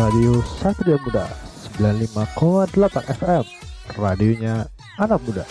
[0.00, 1.28] Radio Satria Muda
[1.76, 2.32] 95,8
[3.20, 3.44] FM
[4.00, 4.64] Radionya
[4.96, 5.44] anak muda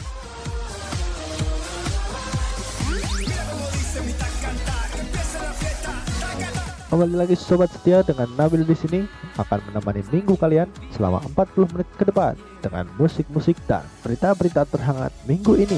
[6.90, 9.06] Kembali lagi sobat setia dengan Nabil di sini
[9.38, 10.66] akan menemani minggu kalian
[10.98, 12.34] selama 40 menit ke depan
[12.66, 15.78] dengan musik-musik dan berita-berita terhangat minggu ini.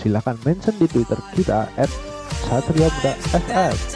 [0.00, 1.92] Silahkan mention di Twitter kita at
[2.48, 3.91] Satria Muda FM.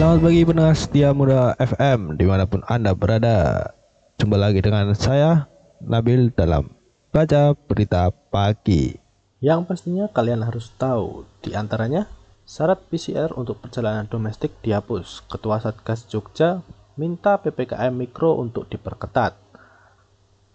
[0.00, 3.68] Selamat pagi pendengar setia muda FM di mana pun anda berada.
[4.16, 5.44] Jumpa lagi dengan saya
[5.76, 6.72] Nabil dalam
[7.12, 8.96] Baca Berita Pagi.
[9.44, 12.08] Yang pastinya kalian harus tahu Di antaranya
[12.48, 15.20] Syarat PCR untuk perjalanan domestik dihapus.
[15.28, 16.64] Ketua Satgas Jogja
[16.96, 19.36] minta PPKM Mikro untuk diperketat.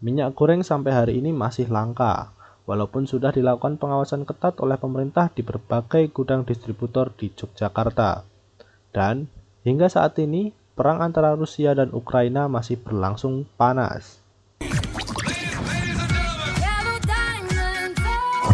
[0.01, 2.33] Minyak goreng sampai hari ini masih langka
[2.66, 8.33] Walaupun sudah dilakukan pengawasan ketat oleh pemerintah di berbagai gudang distributor di Yogyakarta
[8.95, 9.27] dan
[9.67, 14.23] hingga saat ini perang antara Rusia dan Ukraina masih berlangsung panas.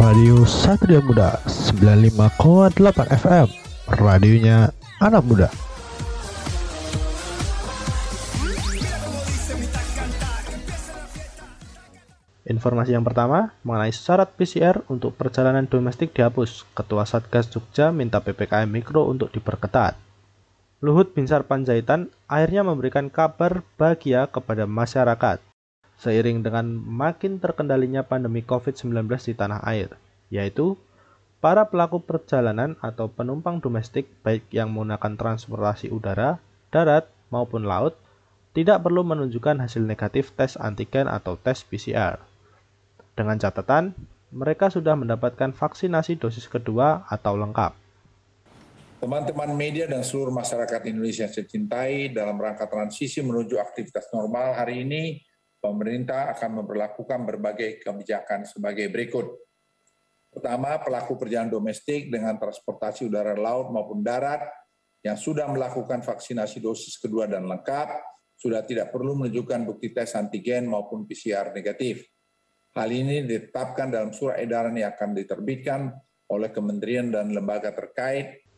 [0.01, 2.73] Radio Satria Muda 95,8
[3.21, 3.47] FM
[3.85, 5.45] Radionya anak muda
[12.49, 16.67] Informasi yang pertama mengenai syarat PCR untuk perjalanan domestik dihapus.
[16.75, 20.10] Ketua Satgas Jogja minta PPKM Mikro untuk diperketat.
[20.81, 25.37] Luhut Binsar Panjaitan akhirnya memberikan kabar bahagia kepada masyarakat
[26.01, 29.93] seiring dengan makin terkendalinya pandemi COVID-19 di tanah air,
[30.33, 30.73] yaitu
[31.37, 36.41] para pelaku perjalanan atau penumpang domestik baik yang menggunakan transportasi udara,
[36.73, 37.93] darat, maupun laut
[38.57, 42.17] tidak perlu menunjukkan hasil negatif tes antigen atau tes PCR.
[43.13, 43.93] Dengan catatan,
[44.33, 47.77] mereka sudah mendapatkan vaksinasi dosis kedua atau lengkap.
[49.01, 54.53] Teman-teman media dan seluruh masyarakat Indonesia yang saya cintai, dalam rangka transisi menuju aktivitas normal
[54.53, 55.17] hari ini,
[55.57, 59.25] pemerintah akan memperlakukan berbagai kebijakan sebagai berikut.
[60.29, 64.45] Pertama, pelaku perjalanan domestik dengan transportasi udara laut maupun darat
[65.01, 68.05] yang sudah melakukan vaksinasi dosis kedua dan lengkap,
[68.37, 72.05] sudah tidak perlu menunjukkan bukti tes antigen maupun PCR negatif.
[72.77, 75.89] Hal ini ditetapkan dalam surat edaran yang akan diterbitkan
[76.29, 78.50] oleh kementerian dan lembaga terkait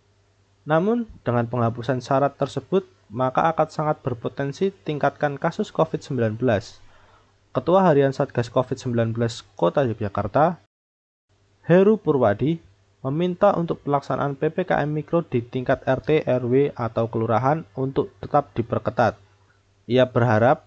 [0.63, 6.39] namun, dengan penghapusan syarat tersebut, maka akan sangat berpotensi tingkatkan kasus COVID-19.
[7.53, 9.13] Ketua Harian Satgas COVID-19
[9.59, 10.63] Kota Yogyakarta,
[11.67, 12.63] Heru Purwadi,
[13.03, 19.19] meminta untuk pelaksanaan PPKM Mikro di tingkat RT, RW, atau kelurahan untuk tetap diperketat.
[19.91, 20.63] Ia berharap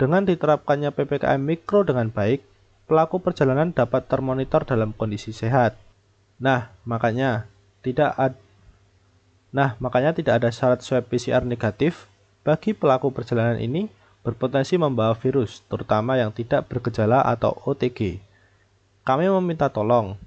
[0.00, 2.40] dengan diterapkannya PPKM Mikro dengan baik,
[2.88, 5.76] pelaku perjalanan dapat termonitor dalam kondisi sehat.
[6.40, 7.46] Nah, makanya
[7.84, 8.43] tidak ada
[9.54, 12.10] Nah, makanya tidak ada syarat swab PCR negatif
[12.42, 13.86] bagi pelaku perjalanan ini
[14.26, 18.18] berpotensi membawa virus, terutama yang tidak bergejala atau OTG.
[19.06, 20.18] Kami meminta tolong,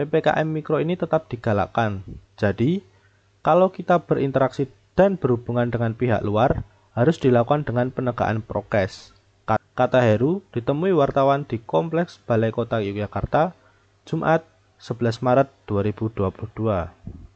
[0.00, 2.00] PPKM Mikro ini tetap digalakkan.
[2.40, 2.80] Jadi,
[3.44, 6.64] kalau kita berinteraksi dan berhubungan dengan pihak luar,
[6.96, 9.12] harus dilakukan dengan penegakan prokes.
[9.76, 13.52] Kata Heru ditemui wartawan di Kompleks Balai Kota Yogyakarta,
[14.08, 14.46] Jumat
[14.80, 17.29] 11 Maret 2022.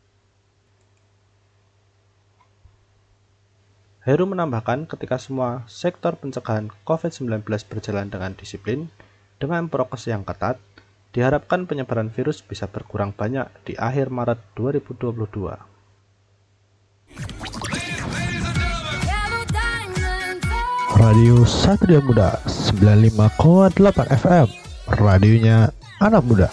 [4.04, 7.40] Heru menambahkan ketika semua sektor pencegahan COVID-19
[7.72, 8.92] berjalan dengan disiplin,
[9.40, 10.60] dengan prokes yang ketat,
[11.16, 15.56] diharapkan penyebaran virus bisa berkurang banyak di akhir Maret 2022.
[21.00, 23.72] Radio Satria Muda 95,8
[24.20, 24.48] FM
[25.00, 26.52] Radionya anak muda